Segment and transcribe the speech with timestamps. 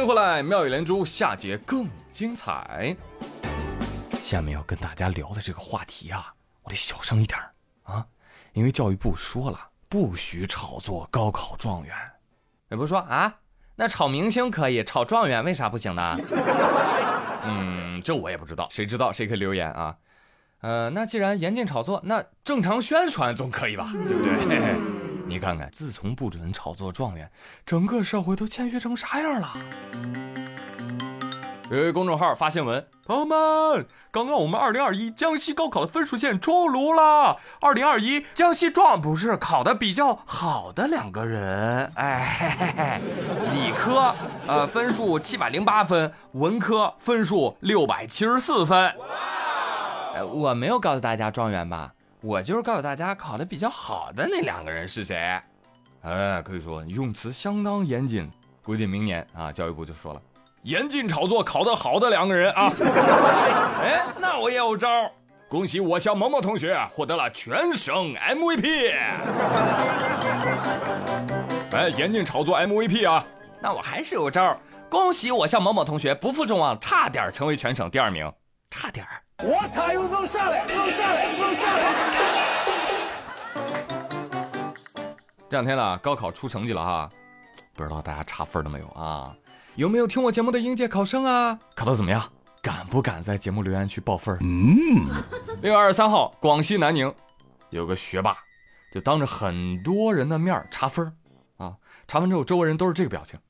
[0.00, 2.96] 欢迎回来，妙语连珠，下节更精彩。
[4.22, 6.32] 下面要跟大家聊的这个话题啊，
[6.62, 7.38] 我得小声一点
[7.82, 8.06] 啊，
[8.54, 9.60] 因为教育部说了，
[9.90, 11.94] 不许炒作高考状元。
[12.70, 13.40] 也不是说啊，
[13.76, 16.16] 那炒明星可以，炒状元为啥不行呢？
[17.44, 19.94] 嗯，这我也不知道，谁知道谁可以留言啊。
[20.62, 23.92] 呃，那既然严禁炒作，那正常宣传总可以吧？
[24.08, 25.09] 对不对？
[25.30, 27.30] 你看看，自从不准炒作状元，
[27.64, 29.52] 整个社会都谦虚成啥样了？
[31.70, 37.36] 有一公众号发新闻，朋友们，刚刚我们二零二一江西高考的分数线出炉了。
[37.60, 43.00] 二零二一江西状不是考的比较好的两个人，哎，嘿嘿
[43.54, 44.12] 理科
[44.48, 48.92] 呃分数七百零八分，文科分数六百七十四分。
[50.16, 55.40] 呃，我没有告诉大家状元吧，我就是告诉大家考的比较好的那两个人是谁。
[56.02, 58.30] 哎，可以说用词相当严谨，
[58.62, 60.20] 估计明年啊，教育部就说了。
[60.62, 62.70] 严禁炒作考得好的两个人啊！
[63.82, 64.88] 哎，那我也有招
[65.48, 68.94] 恭喜我校某某同学获得了全省 MVP。
[71.72, 73.24] 哎，严禁炒作 MVP 啊！
[73.62, 74.54] 那我还是有招
[74.90, 78.30] 恭喜我校某某同学不负众望，差点成为全省第二名，
[78.70, 79.06] 差点
[79.42, 81.82] 我他又能下来，能下来，能下来。
[85.48, 87.08] 这两天呢，高考出成绩了哈，
[87.74, 89.34] 不知道大家查分了没有啊？
[89.76, 91.58] 有没有听我节目的应届考生啊？
[91.74, 92.22] 考得怎么样？
[92.60, 94.36] 敢不敢在节目留言区报分？
[94.42, 95.08] 嗯，
[95.62, 97.10] 六月二十三号，广西南宁
[97.70, 98.36] 有个学霸，
[98.92, 101.10] 就当着很多人的面查分
[101.56, 101.74] 啊，
[102.06, 103.40] 查完之后，周围人都是这个表情。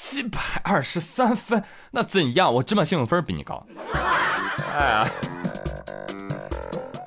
[0.00, 1.60] 七百二十三分，
[1.90, 2.54] 那怎样？
[2.54, 3.66] 我芝麻信用分比你高。
[4.78, 5.10] 哎呀。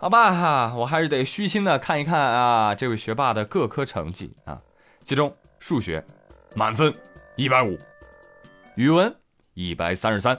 [0.01, 4.59] 好吧哈，我还是得虚心的看一看啊，这位学霸的各科成绩啊，
[5.05, 6.03] 其中数学
[6.53, 6.93] 满分
[7.37, 7.79] 一百五，
[8.75, 9.15] 语文
[9.53, 10.37] 一百三十三，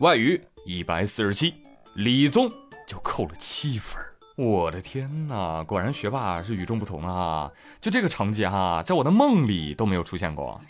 [0.00, 1.54] 外语一百四十七，
[1.94, 2.52] 理综
[2.86, 3.98] 就扣了七分。
[4.36, 7.50] 我的天哪，果然学霸是与众不同的哈，
[7.80, 10.60] 就这个成绩哈，在我的梦里都没有出现过。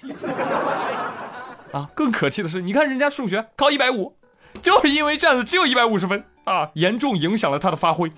[1.75, 4.17] 啊，更可气的是，你看人家数学考一百五，
[4.63, 6.25] 就是因为卷子只有一百五十分。
[6.45, 8.13] 啊，严重影响了他的发挥。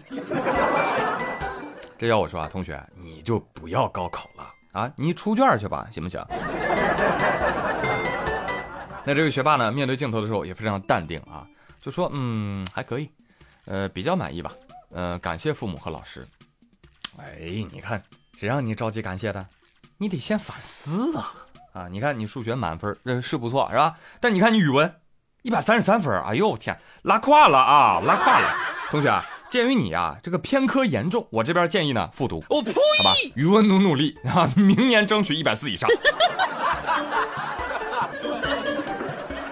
[1.96, 6.22] 这要我说啊，同学，你就不要高考了啊，你出卷去吧，行不行？
[9.06, 11.46] 那这位学霸呢，面对镜头的时候也非常淡定啊，
[11.80, 13.08] 就说嗯还可以，
[13.64, 14.52] 呃比较满意吧，
[14.92, 16.26] 呃感谢父母和老师。
[17.16, 18.02] 哎，你看
[18.36, 19.46] 谁让你着急感谢的？
[19.96, 21.32] 你得先反思啊
[21.76, 21.88] 啊！
[21.90, 23.94] 你看你数学满分，这是不错是吧？
[24.18, 24.90] 但你看你语文。
[25.42, 28.52] 一百三十三分，哎呦天，拉胯了啊，拉胯了！
[28.90, 32.42] 同学，鉴于你啊这个偏科严重，我这边建议呢复读。
[32.48, 32.72] 我呸！
[32.72, 35.88] 好吧，语文努努力啊，明年争取一百四以上。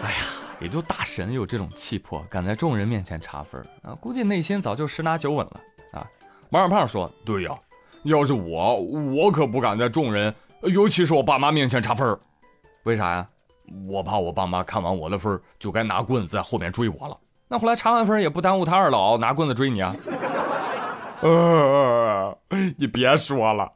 [0.03, 0.27] 哎呀，
[0.59, 5.61] 也就大神有这种气魄，敢在众人面前查分啊，估计内心早就十拿九稳了
[5.93, 6.05] 啊。
[6.51, 7.51] 王小胖说：“对呀，
[8.03, 12.19] 要是我，我可不敢在众人，尤其是我爸妈面前查分
[12.85, 13.27] 为啥呀？”
[13.89, 17.17] 我怕我爸妈看完我的分就该拿棍子在后面追我了。
[17.49, 19.97] 那后来查完分也不耽误他二老拿棍子追你啊。
[21.21, 22.37] 呃，
[22.77, 23.73] 你别说了，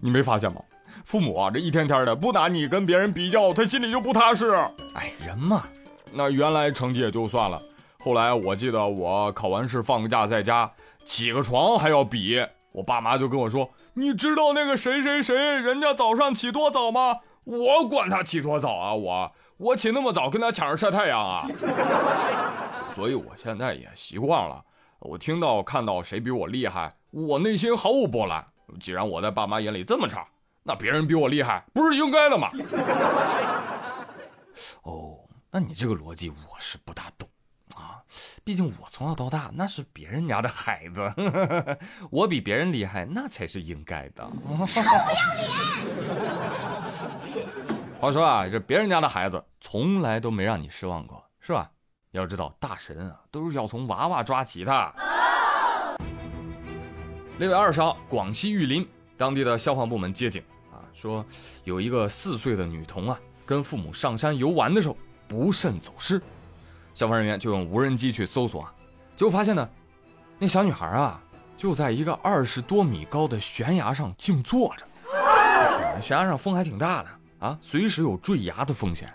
[0.00, 0.60] 你没发现吗？
[1.04, 4.52] 父母啊，这一天天的不拿你跟别人比较，他心里就不踏实。
[4.94, 5.64] 哎，人嘛，
[6.12, 7.60] 那原来成绩也就算了，
[7.98, 10.70] 后来我记得我考完试放个假在家
[11.04, 12.44] 起个床还要比，
[12.76, 18.92] 我爸妈就跟我说：“你知道那个谁谁谁，人家早上起多早吗？”我管他起多早啊！
[18.92, 21.48] 我我起那么早跟他抢着晒太阳啊！
[22.92, 24.62] 所以我现在也习惯了。
[24.98, 28.46] 我听到看到谁比我厉害，我内心毫无波澜。
[28.78, 30.26] 既然我在爸妈眼里这么差，
[30.64, 32.50] 那别人比我厉害不是应该的吗？
[34.82, 35.20] 哦，
[35.50, 37.25] 那你这个逻辑我是不大懂。
[38.44, 41.12] 毕竟我从小到大那是别人家的孩子，
[42.10, 44.28] 我比别人厉害那才是应该的。
[44.66, 45.16] 臭不要脸！
[48.00, 51.70] 话说啊，这别人家的孩子从来都没让你失望过，是吧？
[52.12, 54.94] 要知道，大神啊都是要从娃娃抓起的。
[57.38, 60.42] 六月二十号，广西玉林当地的消防部门接警
[60.72, 61.24] 啊，说
[61.64, 64.96] 有一个四岁的女童啊，跟父母上山游玩的时候
[65.28, 66.22] 不慎走失，
[66.96, 68.72] 消防人员就用无人机去搜索啊，
[69.14, 69.68] 结果发现呢，
[70.38, 71.22] 那小女孩啊
[71.54, 74.86] 就在一个二十多米高的悬崖上静坐着，
[76.00, 77.08] 悬崖上风还挺大的。
[77.38, 79.12] 啊，随时有坠崖的风险。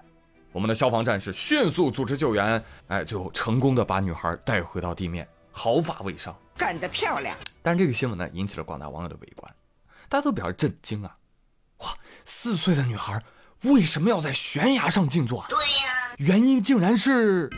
[0.51, 7.36] 我们的消防战士迅速组织救援，哎，最后成功的把女孩带回到地面，毫发未伤，干得漂亮！
[7.63, 9.51] 但是这个新闻呢，引起了广大网友的围观，
[10.07, 11.18] 大家都表示震惊啊！
[11.80, 11.88] 哇
[12.25, 13.19] 四岁的女孩
[13.63, 15.44] 为什么要在悬崖上静坐？
[15.50, 17.50] 对呀，原因竟然是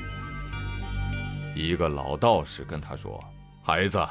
[1.55, 3.23] 一个老道士跟他说
[3.61, 4.03] ：“孩子，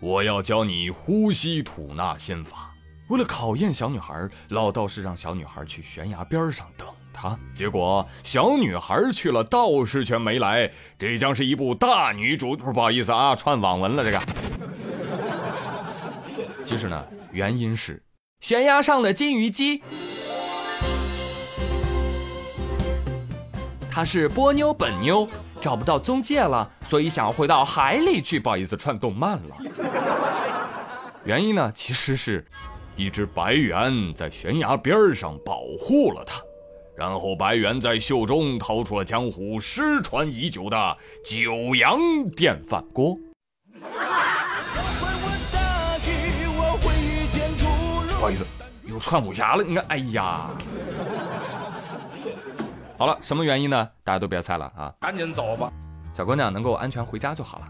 [0.00, 2.72] 我要教你呼吸吐纳心法。”
[3.08, 7.38] 为了考验小女孩，老道士让小女孩去悬崖边上等他。
[7.54, 10.68] 结果小女孩去了，道士却没来。
[10.98, 14.02] 这将是一部大女主，不好意思啊，串网文了。
[14.02, 14.20] 这个，
[16.64, 18.02] 其实呢，原因是
[18.40, 19.84] 悬崖上的金鱼姬，
[23.88, 25.28] 她是波妞本妞，
[25.66, 28.38] 找不到中介了，所以想要回到海里去。
[28.38, 29.56] 不好意思，串动漫了。
[31.24, 32.46] 原因呢，其实是。
[32.94, 36.40] 一只白猿在悬崖边上保护了他，
[36.96, 41.98] 然后白猿在袖中掏出了江湖失传已久的九阳
[42.36, 43.18] 电饭锅。
[48.08, 48.46] 不好意思，
[48.88, 49.64] 又串武侠了。
[49.64, 50.48] 你看，哎呀，
[52.98, 53.90] 好了，什么原因呢？
[54.02, 55.70] 大家都别猜了啊，赶紧走吧，
[56.14, 57.68] 小姑娘能够安全回家就好了。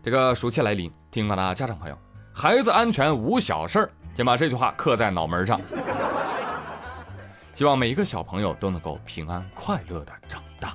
[0.00, 1.98] 这个暑期来临，听广大家长朋友，
[2.32, 3.90] 孩子安全无小事儿。
[4.14, 5.60] 先把这句话刻在脑门上，
[7.54, 10.72] 希望每一个小朋友都能够平安快乐的长大。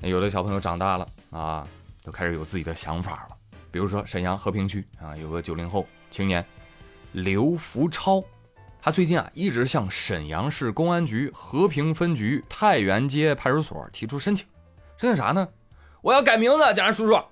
[0.00, 1.66] 有的小朋友长大了啊，
[2.02, 3.36] 就开始有自己的想法了。
[3.70, 6.44] 比如说沈阳和平区啊，有个九零后青年
[7.12, 8.22] 刘福超，
[8.82, 14.46] 他最近啊一直向沈阳市公安局和平分局太原街派出所提出申请，
[14.96, 15.46] 申请啥呢？
[16.00, 17.14] 我要改名字，警察叔叔。
[17.14, 17.24] 哎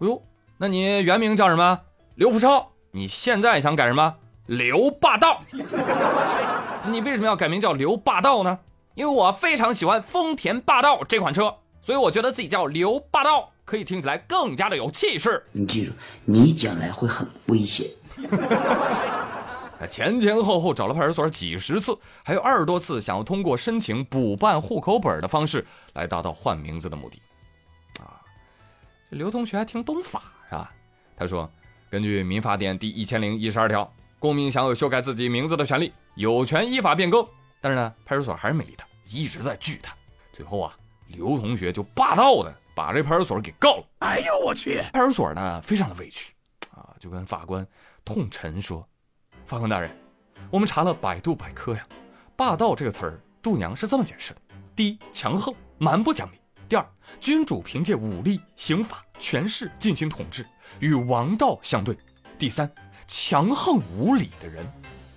[0.00, 0.22] 呦，
[0.56, 1.80] 那你原名叫什么？
[2.16, 2.72] 刘福超。
[2.90, 4.16] 你现在想改什么？
[4.46, 5.38] 刘霸道，
[6.86, 8.58] 你为什么要改名叫刘霸道呢？
[8.94, 15.44] 因为我非常喜欢丰田霸道这款车，所以我觉得自己叫刘霸道可以听起来更加的有气势。
[15.52, 15.92] 你记住，
[16.24, 17.86] 你将来会很危险。
[19.86, 25.64] 前前后后找了派出所几十次，还有二十多次想要通过申请补办户口本的方式
[25.94, 27.20] 来达到换名字的目的。
[28.00, 28.20] 啊，
[29.10, 30.72] 这刘同学还挺懂法是吧？
[31.16, 31.50] 他说，
[31.90, 33.92] 根据民法典第一千零一十二条。
[34.20, 37.24] 公民享有修改自己名字的权利，有权依法变更。
[37.60, 39.94] 但是呢，派出所还是没理他，一直在拒他。
[40.32, 40.76] 最后啊，
[41.06, 43.84] 刘同学就霸道的把这派出所给告了。
[44.00, 44.82] 哎呦我去！
[44.92, 46.34] 派出所呢非常的委屈
[46.74, 47.64] 啊，就跟法官
[48.04, 48.84] 痛陈说
[49.48, 49.90] ：“法官大人，
[50.50, 51.82] 我们查了百度百科呀，
[52.36, 54.40] 霸道这个词儿，度娘是这么解释的：
[54.76, 56.34] 第一，强横蛮不讲理；
[56.68, 56.86] 第二，
[57.18, 60.46] 君主凭借武力、刑法、权势进行统治，
[60.80, 61.94] 与王道相对；
[62.38, 62.70] 第三。”
[63.08, 64.70] 强横无理的人，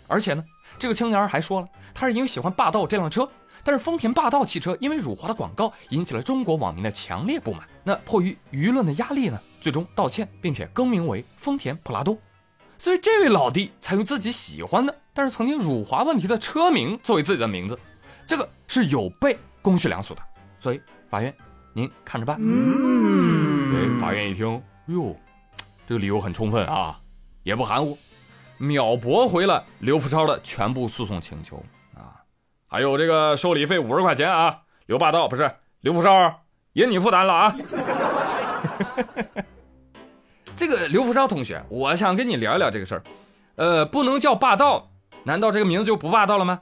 [0.08, 0.42] 而且呢，
[0.80, 3.30] 这个青年还说了，他是因为喜欢霸道这辆车，
[3.66, 7.68] 但是丰田霸道汽车因为辱华的广告引起了中国网民的强烈不满。
[7.84, 12.18] 那迫于舆论的压力呢，最终道歉，并且更名为丰田普拉多。
[12.82, 17.78] 所以这位老弟才用自己喜欢的，但是曾经辱华问题的车名作为自己的名字，
[18.26, 20.22] 这个是有悖公序良俗的。
[20.60, 21.32] 所以法院，
[21.74, 22.38] 您看着办。
[22.42, 25.16] 嗯，对，法院一听，哟，
[25.88, 27.00] 这个理由很充分啊。
[27.44, 27.96] 也不含糊，
[28.58, 31.64] 秒驳回了刘福超的全部诉讼请求
[31.96, 32.18] 啊！
[32.66, 34.62] 还有这个受理费五十块钱啊！
[34.88, 35.52] 刘霸道不是
[35.82, 36.42] 刘福超，
[36.74, 37.56] 也你负担了啊！
[40.62, 43.02] 这个刘福超同学，我想跟你聊一聊这个事儿。
[43.56, 44.92] 呃，不能叫霸道，
[45.24, 46.60] 难道这个名字就不霸道了吗？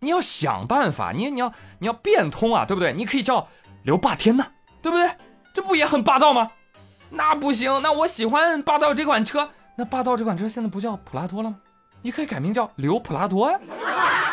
[0.00, 2.94] 你要想办法，你你要你要变通啊，对不对？
[2.94, 3.46] 你可以叫
[3.82, 4.46] 刘霸天呐，
[4.80, 5.10] 对不对？
[5.52, 6.52] 这不也很霸道吗？
[7.10, 9.50] 那不行，那我喜欢霸道这款车。
[9.76, 11.58] 那霸道这款车现在不叫普拉多了吗？
[12.00, 13.60] 你可以改名叫刘普拉多呀，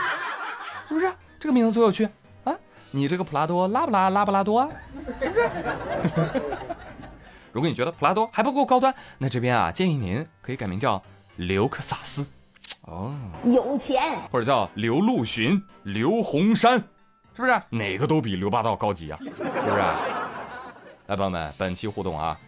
[0.88, 1.12] 是不是？
[1.38, 2.08] 这个名字多有趣
[2.46, 2.56] 啊！
[2.92, 4.70] 你这个普拉多拉不拉拉不拉多啊？
[5.20, 5.50] 是不是？
[7.52, 11.02] 如果你觉得普拉多还不够高端，那这边啊建议您可以改名叫
[11.36, 12.30] 刘克萨斯，
[12.84, 13.14] 哦，
[13.46, 16.78] 有钱，或者叫刘陆巡、刘洪山，
[17.36, 17.62] 是不是？
[17.70, 19.18] 哪个都比刘霸道高级啊？
[19.18, 19.44] 是不是？
[21.08, 22.40] 来，朋友们，本期互动啊，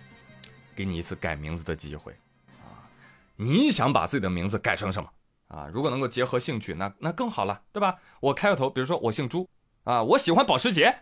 [0.76, 2.14] 给你一次改名字的机会
[2.62, 2.88] 啊。
[3.36, 5.10] 你想把自己的名字改成什么
[5.50, 5.70] 啊？
[5.74, 7.96] 如果能够结合兴趣，那那更好了，对吧？
[8.22, 9.50] 我开个头，比如说我姓朱
[9.84, 10.96] 啊，我喜欢保时捷，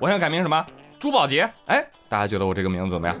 [0.00, 0.66] 我想改名什么？
[1.04, 1.46] 朱宝杰。
[1.66, 3.14] 哎，大家觉得我这个名字怎么样？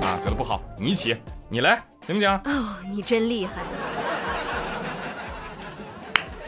[0.00, 1.14] 啊，觉得不好，你起，
[1.50, 2.30] 你来，行不行？
[2.46, 3.60] 哦，你真厉害。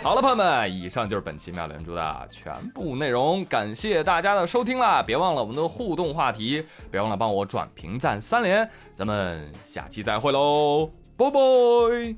[0.03, 5.03] 好了，朋友们，以上就是本期妙连珠的全部内容，感谢大家的收听啦！
[5.03, 12.17] 别忘了我们的互动话题，别忘了帮我转评赞三连，咱们下期再会喽，拜拜。